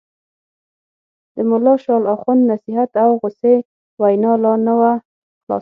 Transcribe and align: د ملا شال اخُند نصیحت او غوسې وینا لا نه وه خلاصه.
د 1.33 1.35
ملا 1.49 1.73
شال 1.83 2.03
اخُند 2.13 2.41
نصیحت 2.51 2.91
او 3.03 3.09
غوسې 3.19 3.55
وینا 4.01 4.33
لا 4.43 4.53
نه 4.65 4.73
وه 4.79 4.91
خلاصه. 5.01 5.49